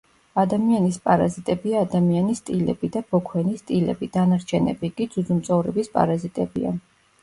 [0.43, 6.79] ადამიანის პარაზიტებია ადამიანის ტილები და ბოქვენის ტილები, დანარჩენები კი ძუძუმწოვრების პარაზიტებია.